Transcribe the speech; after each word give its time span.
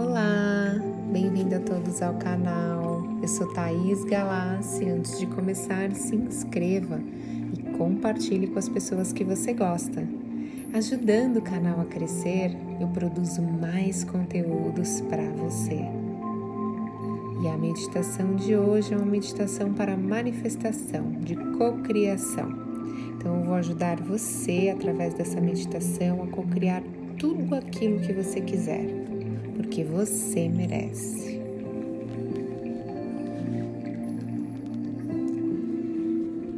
Olá, 0.00 0.80
bem-vindo 1.10 1.56
a 1.56 1.58
todos 1.58 2.00
ao 2.02 2.14
canal. 2.14 3.02
Eu 3.20 3.26
sou 3.26 3.52
Thaís 3.52 4.04
Galassi. 4.04 4.88
Antes 4.88 5.18
de 5.18 5.26
começar, 5.26 5.90
se 5.92 6.14
inscreva 6.14 7.00
e 7.52 7.76
compartilhe 7.76 8.46
com 8.46 8.60
as 8.60 8.68
pessoas 8.68 9.12
que 9.12 9.24
você 9.24 9.52
gosta. 9.52 10.06
Ajudando 10.72 11.38
o 11.38 11.42
canal 11.42 11.80
a 11.80 11.84
crescer, 11.84 12.56
eu 12.80 12.86
produzo 12.86 13.42
mais 13.42 14.04
conteúdos 14.04 15.00
para 15.00 15.28
você. 15.30 15.80
E 17.42 17.48
a 17.48 17.58
meditação 17.58 18.36
de 18.36 18.54
hoje 18.54 18.94
é 18.94 18.96
uma 18.96 19.04
meditação 19.04 19.74
para 19.74 19.96
manifestação, 19.96 21.10
de 21.10 21.34
cocriação. 21.58 22.48
Então 23.16 23.40
eu 23.40 23.44
vou 23.46 23.54
ajudar 23.56 24.00
você 24.00 24.72
através 24.72 25.12
dessa 25.14 25.40
meditação 25.40 26.22
a 26.22 26.28
cocriar 26.28 26.84
tudo 27.18 27.56
aquilo 27.56 27.98
que 27.98 28.12
você 28.12 28.40
quiser, 28.40 28.86
porque 29.58 29.82
você 29.82 30.48
merece. 30.48 31.42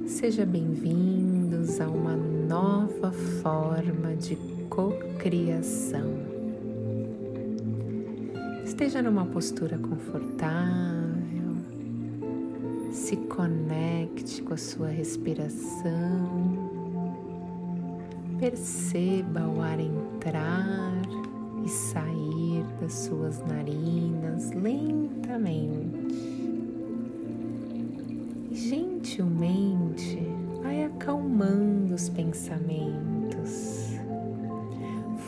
Seja 0.06 0.44
bem-vindos 0.44 1.80
a 1.80 1.88
uma 1.88 2.14
nova 2.14 3.10
forma 3.42 4.14
de 4.16 4.36
cocriação. 4.68 6.28
Esteja 8.66 9.00
numa 9.00 9.24
postura 9.24 9.78
confortável, 9.78 11.56
se 12.92 13.16
conecte 13.16 14.42
com 14.42 14.52
a 14.52 14.58
sua 14.58 14.88
respiração 14.88 16.70
Perceba 18.40 19.46
o 19.46 19.60
ar 19.60 19.78
entrar 19.78 21.02
e 21.64 21.68
sair 21.68 22.64
das 22.80 22.92
suas 22.92 23.40
narinas 23.40 24.50
lentamente. 24.52 26.00
E 28.50 28.54
gentilmente 28.54 30.22
vai 30.62 30.84
acalmando 30.84 31.94
os 31.94 32.08
pensamentos, 32.08 33.94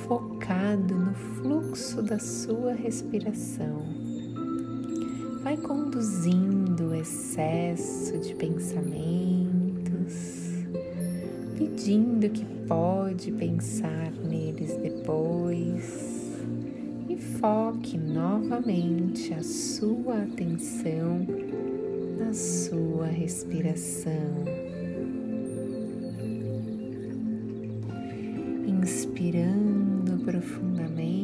focado 0.06 0.94
no 0.94 1.14
fluxo 1.14 2.02
da 2.02 2.19
sua 2.19 2.72
respiração. 2.72 3.78
Vai 5.42 5.56
conduzindo 5.56 6.91
o 6.91 6.94
excesso 6.94 8.19
de 8.19 8.34
pensamentos 8.34 9.52
pedindo 11.83 12.28
que 12.28 12.44
pode 12.67 13.33
pensar 13.33 14.12
neles 14.24 14.77
depois 14.77 16.22
e 17.12 17.18
foque 17.18 17.98
novamente 17.98 19.34
a 19.34 19.42
sua 19.42 20.22
atenção 20.22 21.27
na 22.18 22.32
sua 22.32 23.06
respiração. 23.06 24.44
Inspirando 28.66 30.24
profundamente 30.24 31.22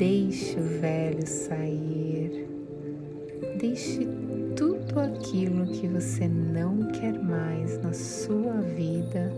deixe 0.00 0.58
o 0.58 0.62
velho 0.80 1.26
sair. 1.26 2.48
Deixe 3.58 4.08
tudo 4.56 4.98
aquilo 4.98 5.66
que 5.66 5.86
você 5.86 6.26
não 6.26 6.90
quer 6.90 7.22
mais 7.22 7.76
na 7.82 7.92
sua 7.92 8.62
vida 8.62 9.30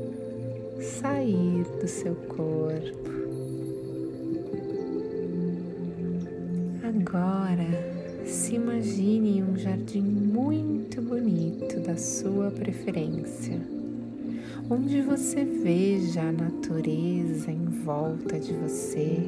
sair 0.80 1.64
do 1.80 1.88
seu 1.88 2.14
corpo. 2.14 3.10
Agora, 6.84 8.24
se 8.24 8.54
imagine 8.54 9.42
um 9.42 9.56
jardim 9.56 10.02
muito 10.02 11.02
bonito 11.02 11.80
da 11.80 11.96
sua 11.96 12.52
preferência, 12.52 13.60
onde 14.70 15.00
você 15.00 15.44
veja 15.44 16.22
a 16.22 16.30
natureza 16.30 17.50
em 17.50 17.64
volta 17.64 18.38
de 18.38 18.52
você. 18.52 19.18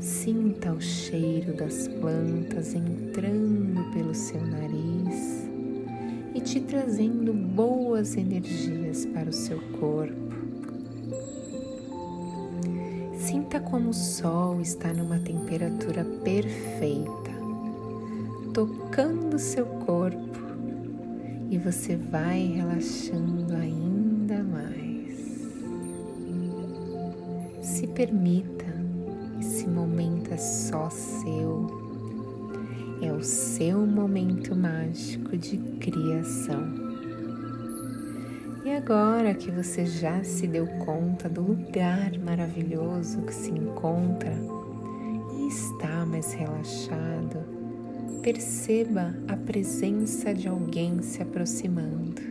Sinta 0.00 0.72
o 0.72 0.80
cheiro 0.80 1.54
das 1.54 1.88
plantas 1.88 2.74
entrando 2.74 3.92
pelo 3.92 4.14
seu 4.14 4.40
nariz 4.40 5.48
e 6.34 6.40
te 6.40 6.60
trazendo 6.60 7.32
boas 7.32 8.16
energias 8.16 9.06
para 9.06 9.30
o 9.30 9.32
seu 9.32 9.58
corpo. 9.80 10.36
Sinta 13.18 13.60
como 13.60 13.90
o 13.90 13.94
sol 13.94 14.60
está 14.60 14.92
numa 14.92 15.18
temperatura 15.18 16.04
perfeita 16.04 17.26
tocando 18.56 19.38
seu 19.38 19.66
corpo 19.66 20.40
e 21.50 21.58
você 21.58 21.94
vai 21.94 22.54
relaxando 22.56 23.54
ainda 23.54 24.42
mais. 24.42 25.14
Se 27.60 27.86
permita, 27.86 28.64
esse 29.66 29.68
momento 29.68 30.32
é 30.32 30.36
só 30.36 30.88
seu, 30.88 31.66
é 33.02 33.12
o 33.12 33.22
seu 33.22 33.84
momento 33.84 34.54
mágico 34.54 35.36
de 35.36 35.58
criação. 35.80 36.86
E 38.64 38.70
agora 38.70 39.34
que 39.34 39.50
você 39.50 39.84
já 39.84 40.22
se 40.22 40.46
deu 40.46 40.66
conta 40.84 41.28
do 41.28 41.42
lugar 41.42 42.16
maravilhoso 42.18 43.22
que 43.22 43.34
se 43.34 43.50
encontra 43.50 44.32
e 45.36 45.48
está 45.48 46.06
mais 46.06 46.32
relaxado, 46.32 47.40
perceba 48.22 49.14
a 49.26 49.36
presença 49.36 50.32
de 50.32 50.46
alguém 50.46 51.02
se 51.02 51.20
aproximando. 51.22 52.22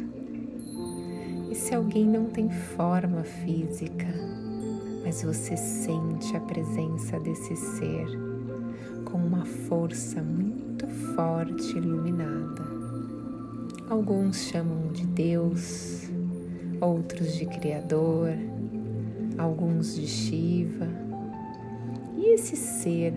E 1.51 1.55
se 1.55 1.75
alguém 1.75 2.05
não 2.05 2.25
tem 2.25 2.49
forma 2.49 3.23
física, 3.23 4.07
mas 5.05 5.21
você 5.21 5.55
sente 5.55 6.35
a 6.35 6.39
presença 6.39 7.19
desse 7.19 7.55
ser 7.55 8.07
com 9.05 9.19
uma 9.19 9.45
força 9.45 10.19
muito 10.19 10.87
forte 11.15 11.77
iluminada. 11.77 12.63
Alguns 13.87 14.47
chamam 14.47 14.91
de 14.91 15.05
Deus, 15.05 16.09
outros 16.81 17.35
de 17.35 17.45
Criador, 17.45 18.31
alguns 19.37 19.93
de 19.93 20.07
Shiva. 20.07 20.87
E 22.17 22.33
esse 22.33 22.55
ser 22.55 23.13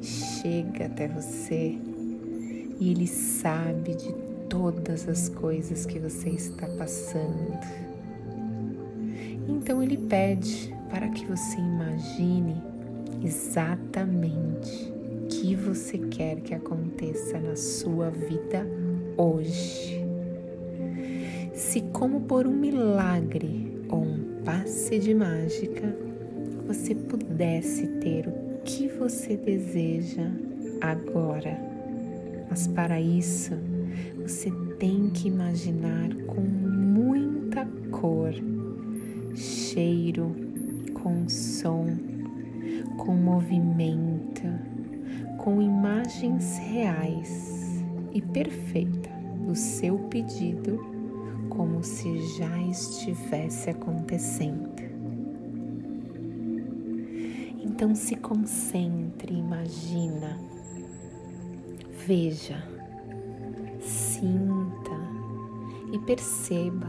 chega 0.00 0.86
até 0.86 1.06
você 1.06 1.78
e 2.80 2.90
Ele 2.92 3.06
sabe 3.06 3.94
de 3.94 4.10
todas 4.48 5.06
as 5.06 5.28
coisas 5.28 5.84
que 5.84 5.98
você 5.98 6.30
está 6.30 6.66
passando. 6.66 7.58
Então 9.46 9.82
Ele 9.82 9.98
pede 9.98 10.75
para 10.96 11.10
que 11.10 11.26
você 11.26 11.58
imagine 11.58 12.56
exatamente 13.22 14.90
o 14.90 15.26
que 15.26 15.54
você 15.54 15.98
quer 15.98 16.40
que 16.40 16.54
aconteça 16.54 17.38
na 17.38 17.54
sua 17.54 18.08
vida 18.08 18.66
hoje. 19.14 20.02
Se, 21.52 21.82
como 21.92 22.22
por 22.22 22.46
um 22.46 22.56
milagre 22.56 23.78
ou 23.90 24.04
um 24.04 24.42
passe 24.42 24.98
de 24.98 25.12
mágica, 25.12 25.94
você 26.66 26.94
pudesse 26.94 27.86
ter 28.00 28.26
o 28.26 28.62
que 28.64 28.88
você 28.88 29.36
deseja 29.36 30.30
agora 30.80 31.60
mas 32.48 32.68
para 32.68 32.98
isso, 32.98 33.52
você 34.22 34.50
tem 34.78 35.10
que 35.10 35.28
imaginar 35.28 36.14
com 36.26 36.40
muita 36.40 37.66
cor, 37.90 38.32
cheiro, 39.34 40.45
com 41.06 41.28
som, 41.28 41.86
com 42.96 43.14
movimento, 43.14 44.42
com 45.38 45.62
imagens 45.62 46.58
reais 46.58 47.84
e 48.12 48.20
perfeita 48.20 49.08
do 49.46 49.54
seu 49.54 50.00
pedido, 50.10 50.84
como 51.48 51.84
se 51.84 52.18
já 52.36 52.60
estivesse 52.62 53.70
acontecendo. 53.70 54.74
Então 57.62 57.94
se 57.94 58.16
concentre, 58.16 59.32
imagina 59.32 60.40
Veja, 62.04 62.64
sinta 63.80 64.90
e 65.92 66.00
perceba 66.00 66.88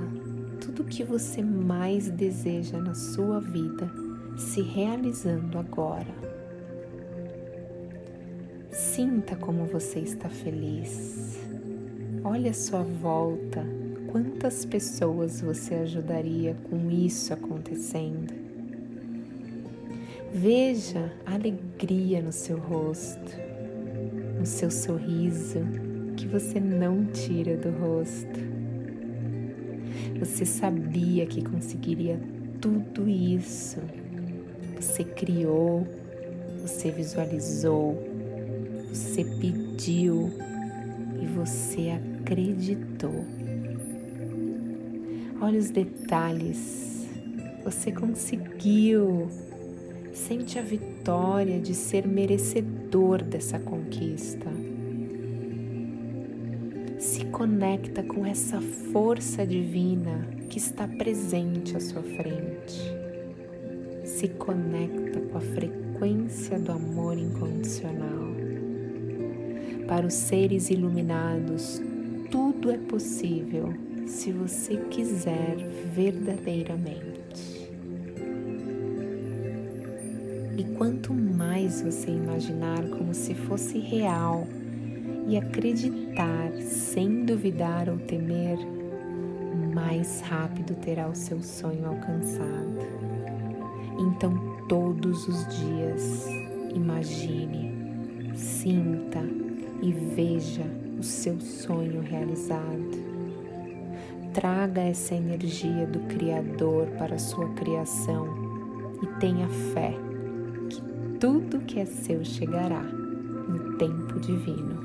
tudo 0.59 0.81
o 0.81 0.85
que 0.85 1.03
você 1.03 1.43
mais 1.43 2.09
deseja 2.09 2.79
na 2.79 2.95
sua 2.95 3.39
vida 3.39 4.06
se 4.37 4.61
realizando 4.61 5.57
agora. 5.57 6.13
Sinta 8.71 9.35
como 9.35 9.65
você 9.65 9.99
está 9.99 10.29
feliz. 10.29 11.39
Olhe 12.23 12.47
a 12.47 12.53
sua 12.53 12.83
volta. 12.83 13.65
Quantas 14.11 14.63
pessoas 14.63 15.41
você 15.41 15.75
ajudaria 15.75 16.55
com 16.69 16.89
isso 16.91 17.33
acontecendo? 17.33 18.33
Veja 20.31 21.11
a 21.25 21.33
alegria 21.33 22.21
no 22.21 22.31
seu 22.31 22.57
rosto, 22.57 23.37
no 24.37 24.45
seu 24.45 24.69
sorriso 24.69 25.59
que 26.15 26.27
você 26.27 26.59
não 26.59 27.05
tira 27.05 27.57
do 27.57 27.71
rosto. 27.71 28.39
Você 30.19 30.45
sabia 30.45 31.25
que 31.25 31.43
conseguiria 31.43 32.19
tudo 32.61 33.07
isso. 33.09 33.81
Você 34.79 35.03
criou, 35.03 35.87
você 36.61 36.91
visualizou, 36.91 37.97
você 38.89 39.23
pediu 39.23 40.29
e 41.19 41.25
você 41.25 41.89
acreditou. 41.89 43.25
Olha 45.41 45.57
os 45.57 45.71
detalhes. 45.71 47.07
Você 47.63 47.91
conseguiu. 47.91 49.27
Sente 50.13 50.59
a 50.59 50.61
vitória 50.61 51.59
de 51.59 51.73
ser 51.73 52.07
merecedor 52.07 53.23
dessa 53.23 53.57
conquista. 53.57 54.47
Se 56.99 57.25
conecta 57.25 58.03
com 58.03 58.25
essa 58.25 58.61
força 58.61 59.45
divina 59.45 60.27
que 60.49 60.59
está 60.59 60.87
presente 60.87 61.75
à 61.75 61.79
sua 61.79 62.03
frente. 62.03 63.06
Se 64.17 64.29
conecta 64.29 65.19
com 65.19 65.37
a 65.37 65.41
frequência 65.41 66.57
do 66.57 66.71
amor 66.71 67.15
incondicional. 67.19 68.33
Para 69.87 70.07
os 70.07 70.15
seres 70.15 70.71
iluminados, 70.71 71.79
tudo 72.31 72.71
é 72.71 72.79
possível 72.79 73.71
se 74.07 74.31
você 74.31 74.77
quiser 74.89 75.57
verdadeiramente. 75.93 77.69
E 80.57 80.63
quanto 80.75 81.13
mais 81.13 81.83
você 81.83 82.09
imaginar 82.09 82.89
como 82.89 83.13
se 83.13 83.35
fosse 83.35 83.77
real 83.77 84.47
e 85.27 85.37
acreditar 85.37 86.51
sem 86.59 87.23
duvidar 87.23 87.87
ou 87.87 87.99
temer, 87.99 88.57
mais 89.75 90.21
rápido 90.21 90.73
terá 90.73 91.07
o 91.07 91.13
seu 91.13 91.39
sonho 91.43 91.85
alcançado. 91.85 92.97
Então, 93.99 94.33
todos 94.67 95.27
os 95.27 95.47
dias, 95.47 96.27
imagine, 96.73 98.35
sinta 98.35 99.23
e 99.81 99.91
veja 99.91 100.65
o 100.99 101.03
seu 101.03 101.39
sonho 101.39 102.01
realizado. 102.01 103.07
Traga 104.33 104.81
essa 104.81 105.15
energia 105.15 105.87
do 105.87 105.99
Criador 106.07 106.87
para 106.97 107.15
a 107.15 107.19
sua 107.19 107.49
criação 107.53 108.27
e 109.01 109.19
tenha 109.19 109.47
fé 109.47 109.93
tudo 111.19 111.61
que 111.61 111.79
é 111.79 111.85
seu 111.85 112.23
chegará 112.23 112.83
no 112.83 113.77
tempo 113.77 114.19
divino. 114.19 114.83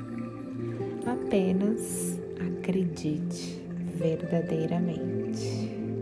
Apenas 1.05 2.19
acredite 2.39 3.61
verdadeiramente. 3.95 5.92